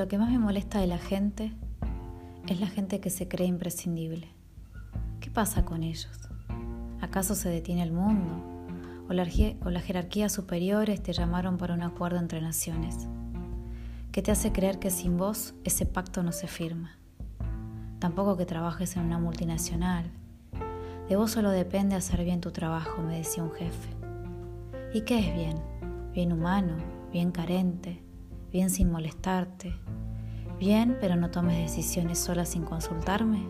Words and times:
Lo 0.00 0.08
que 0.08 0.16
más 0.16 0.30
me 0.30 0.38
molesta 0.38 0.80
de 0.80 0.86
la 0.86 0.96
gente 0.96 1.52
es 2.48 2.58
la 2.58 2.68
gente 2.68 3.00
que 3.00 3.10
se 3.10 3.28
cree 3.28 3.46
imprescindible. 3.46 4.28
¿Qué 5.20 5.30
pasa 5.30 5.66
con 5.66 5.82
ellos? 5.82 6.08
¿Acaso 7.02 7.34
se 7.34 7.50
detiene 7.50 7.82
el 7.82 7.92
mundo? 7.92 8.42
¿O 9.10 9.12
la, 9.12 9.28
o 9.62 9.68
la 9.68 9.80
jerarquía 9.82 10.30
superiores 10.30 11.02
te 11.02 11.12
llamaron 11.12 11.58
para 11.58 11.74
un 11.74 11.82
acuerdo 11.82 12.18
entre 12.18 12.40
naciones? 12.40 13.08
¿Qué 14.10 14.22
te 14.22 14.30
hace 14.30 14.52
creer 14.52 14.78
que 14.78 14.90
sin 14.90 15.18
vos 15.18 15.52
ese 15.64 15.84
pacto 15.84 16.22
no 16.22 16.32
se 16.32 16.46
firma? 16.46 16.96
Tampoco 17.98 18.38
que 18.38 18.46
trabajes 18.46 18.96
en 18.96 19.02
una 19.02 19.18
multinacional. 19.18 20.10
De 21.10 21.16
vos 21.16 21.30
solo 21.30 21.50
depende 21.50 21.94
hacer 21.94 22.24
bien 22.24 22.40
tu 22.40 22.52
trabajo, 22.52 23.02
me 23.02 23.18
decía 23.18 23.42
un 23.42 23.52
jefe. 23.52 23.90
¿Y 24.94 25.02
qué 25.02 25.18
es 25.18 25.34
bien? 25.34 25.58
Bien 26.14 26.32
humano, 26.32 26.78
bien 27.12 27.32
carente, 27.32 28.02
bien 28.52 28.70
sin 28.70 28.90
molestarte, 28.90 29.74
bien 30.58 30.96
pero 31.00 31.16
no 31.16 31.30
tomes 31.30 31.58
decisiones 31.58 32.18
solas 32.18 32.50
sin 32.50 32.62
consultarme. 32.64 33.42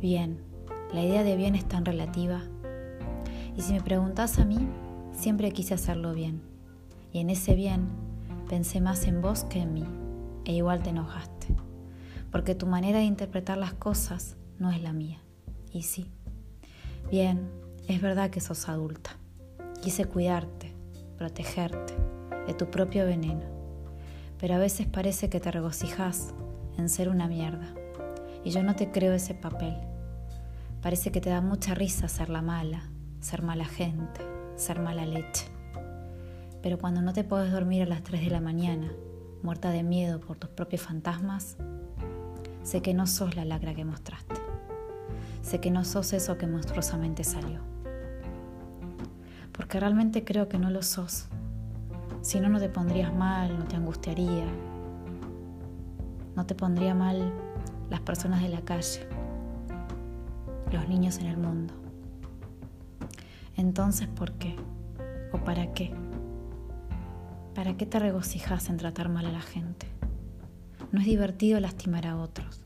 Bien, 0.00 0.42
la 0.92 1.02
idea 1.02 1.22
de 1.22 1.36
bien 1.36 1.54
es 1.54 1.66
tan 1.66 1.84
relativa. 1.84 2.42
Y 3.56 3.62
si 3.62 3.72
me 3.72 3.80
preguntas 3.80 4.38
a 4.38 4.44
mí, 4.44 4.68
siempre 5.12 5.52
quise 5.52 5.74
hacerlo 5.74 6.12
bien. 6.12 6.42
Y 7.12 7.20
en 7.20 7.30
ese 7.30 7.54
bien 7.54 7.88
pensé 8.48 8.80
más 8.80 9.06
en 9.06 9.22
vos 9.22 9.44
que 9.44 9.60
en 9.60 9.72
mí. 9.72 9.84
E 10.44 10.52
igual 10.52 10.82
te 10.82 10.90
enojaste. 10.90 11.54
Porque 12.30 12.54
tu 12.54 12.66
manera 12.66 12.98
de 12.98 13.04
interpretar 13.04 13.56
las 13.56 13.74
cosas 13.74 14.36
no 14.58 14.70
es 14.70 14.82
la 14.82 14.92
mía. 14.92 15.20
Y 15.72 15.82
sí. 15.82 16.10
Bien, 17.10 17.48
es 17.86 18.02
verdad 18.02 18.30
que 18.30 18.40
sos 18.40 18.68
adulta. 18.68 19.16
Quise 19.80 20.06
cuidarte, 20.06 20.74
protegerte 21.16 21.94
de 22.46 22.54
tu 22.54 22.70
propio 22.70 23.06
veneno 23.06 23.53
pero 24.44 24.56
a 24.56 24.58
veces 24.58 24.86
parece 24.86 25.30
que 25.30 25.40
te 25.40 25.50
regocijas 25.50 26.34
en 26.76 26.90
ser 26.90 27.08
una 27.08 27.28
mierda. 27.28 27.66
Y 28.44 28.50
yo 28.50 28.62
no 28.62 28.76
te 28.76 28.90
creo 28.90 29.14
ese 29.14 29.32
papel. 29.32 29.74
Parece 30.82 31.10
que 31.10 31.22
te 31.22 31.30
da 31.30 31.40
mucha 31.40 31.74
risa 31.74 32.08
ser 32.08 32.28
la 32.28 32.42
mala, 32.42 32.90
ser 33.20 33.40
mala 33.40 33.64
gente, 33.64 34.20
ser 34.56 34.80
mala 34.80 35.06
leche. 35.06 35.46
Pero 36.62 36.76
cuando 36.76 37.00
no 37.00 37.14
te 37.14 37.24
puedes 37.24 37.52
dormir 37.52 37.84
a 37.84 37.86
las 37.86 38.02
3 38.02 38.20
de 38.22 38.30
la 38.30 38.42
mañana, 38.42 38.92
muerta 39.42 39.70
de 39.70 39.82
miedo 39.82 40.20
por 40.20 40.36
tus 40.36 40.50
propios 40.50 40.82
fantasmas, 40.82 41.56
sé 42.64 42.82
que 42.82 42.92
no 42.92 43.06
sos 43.06 43.36
la 43.36 43.46
lacra 43.46 43.74
que 43.74 43.86
mostraste. 43.86 44.34
Sé 45.40 45.58
que 45.58 45.70
no 45.70 45.86
sos 45.86 46.12
eso 46.12 46.36
que 46.36 46.46
monstruosamente 46.46 47.24
salió. 47.24 47.60
Porque 49.52 49.80
realmente 49.80 50.22
creo 50.22 50.50
que 50.50 50.58
no 50.58 50.68
lo 50.68 50.82
sos. 50.82 51.30
Si 52.24 52.40
no, 52.40 52.48
no 52.48 52.58
te 52.58 52.70
pondrías 52.70 53.12
mal, 53.12 53.58
no 53.58 53.66
te 53.66 53.76
angustiaría, 53.76 54.46
no 56.34 56.46
te 56.46 56.54
pondría 56.54 56.94
mal 56.94 57.34
las 57.90 58.00
personas 58.00 58.40
de 58.40 58.48
la 58.48 58.62
calle, 58.62 59.06
los 60.72 60.88
niños 60.88 61.18
en 61.18 61.26
el 61.26 61.36
mundo. 61.36 61.74
Entonces, 63.56 64.08
¿por 64.08 64.32
qué? 64.32 64.56
¿O 65.32 65.38
para 65.44 65.74
qué? 65.74 65.92
¿Para 67.54 67.76
qué 67.76 67.84
te 67.84 67.98
regocijas 67.98 68.70
en 68.70 68.78
tratar 68.78 69.10
mal 69.10 69.26
a 69.26 69.32
la 69.32 69.42
gente? 69.42 69.86
No 70.92 71.00
es 71.00 71.06
divertido 71.06 71.60
lastimar 71.60 72.06
a 72.06 72.16
otros. 72.16 72.64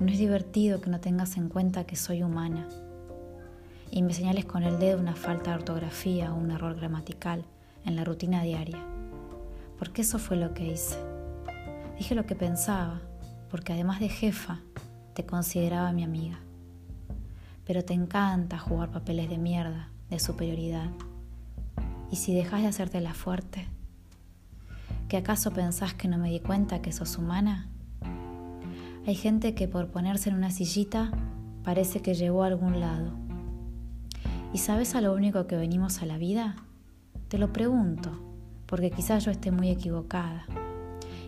No 0.00 0.08
es 0.08 0.18
divertido 0.18 0.80
que 0.80 0.90
no 0.90 0.98
tengas 0.98 1.36
en 1.36 1.48
cuenta 1.48 1.84
que 1.84 1.94
soy 1.94 2.24
humana 2.24 2.66
y 3.88 4.02
me 4.02 4.12
señales 4.12 4.46
con 4.46 4.64
el 4.64 4.80
dedo 4.80 4.98
una 4.98 5.14
falta 5.14 5.50
de 5.52 5.58
ortografía 5.58 6.34
o 6.34 6.36
un 6.36 6.50
error 6.50 6.74
gramatical 6.74 7.44
en 7.84 7.94
la 7.94 8.02
rutina 8.02 8.42
diaria 8.42 8.95
porque 9.78 10.02
eso 10.02 10.18
fue 10.18 10.36
lo 10.36 10.54
que 10.54 10.66
hice. 10.66 10.96
Dije 11.98 12.14
lo 12.14 12.26
que 12.26 12.34
pensaba, 12.34 13.00
porque 13.50 13.72
además 13.72 14.00
de 14.00 14.08
jefa, 14.08 14.60
te 15.14 15.24
consideraba 15.24 15.92
mi 15.92 16.04
amiga. 16.04 16.38
Pero 17.64 17.84
te 17.84 17.94
encanta 17.94 18.58
jugar 18.58 18.90
papeles 18.90 19.28
de 19.28 19.38
mierda, 19.38 19.90
de 20.10 20.18
superioridad. 20.18 20.90
Y 22.10 22.16
si 22.16 22.34
dejas 22.34 22.62
de 22.62 22.68
hacerte 22.68 23.00
la 23.00 23.14
fuerte, 23.14 23.66
¿que 25.08 25.16
acaso 25.16 25.52
pensás 25.52 25.94
que 25.94 26.08
no 26.08 26.18
me 26.18 26.30
di 26.30 26.40
cuenta 26.40 26.82
que 26.82 26.92
sos 26.92 27.18
humana? 27.18 27.68
Hay 29.06 29.14
gente 29.14 29.54
que 29.54 29.68
por 29.68 29.88
ponerse 29.88 30.30
en 30.30 30.36
una 30.36 30.50
sillita 30.50 31.10
parece 31.64 32.02
que 32.02 32.14
llegó 32.14 32.44
a 32.44 32.48
algún 32.48 32.80
lado. 32.80 33.12
¿Y 34.52 34.58
sabes 34.58 34.94
a 34.94 35.00
lo 35.00 35.14
único 35.14 35.46
que 35.46 35.56
venimos 35.56 36.02
a 36.02 36.06
la 36.06 36.18
vida? 36.18 36.56
Te 37.28 37.38
lo 37.38 37.52
pregunto 37.52 38.35
porque 38.66 38.90
quizás 38.90 39.24
yo 39.24 39.30
esté 39.30 39.50
muy 39.50 39.70
equivocada. 39.70 40.44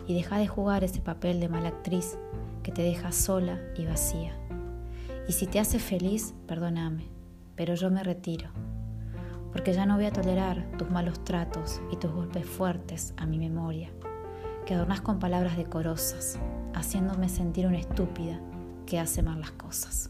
Y 0.07 0.13
deja 0.13 0.37
de 0.37 0.47
jugar 0.47 0.83
ese 0.83 1.01
papel 1.01 1.39
de 1.39 1.49
mala 1.49 1.69
actriz 1.69 2.17
que 2.63 2.71
te 2.71 2.81
deja 2.81 3.11
sola 3.11 3.59
y 3.77 3.85
vacía. 3.85 4.33
Y 5.27 5.33
si 5.33 5.45
te 5.45 5.59
hace 5.59 5.79
feliz, 5.79 6.33
perdóname, 6.47 7.05
pero 7.55 7.75
yo 7.75 7.91
me 7.91 8.03
retiro, 8.03 8.49
porque 9.51 9.73
ya 9.73 9.85
no 9.85 9.95
voy 9.95 10.05
a 10.05 10.11
tolerar 10.11 10.65
tus 10.77 10.89
malos 10.89 11.23
tratos 11.23 11.81
y 11.91 11.97
tus 11.97 12.11
golpes 12.11 12.45
fuertes 12.45 13.13
a 13.17 13.25
mi 13.27 13.37
memoria, 13.37 13.89
que 14.65 14.73
adornas 14.73 15.01
con 15.01 15.19
palabras 15.19 15.55
decorosas, 15.57 16.39
haciéndome 16.73 17.29
sentir 17.29 17.67
una 17.67 17.77
estúpida 17.77 18.39
que 18.87 18.99
hace 18.99 19.21
mal 19.21 19.39
las 19.39 19.51
cosas. 19.51 20.08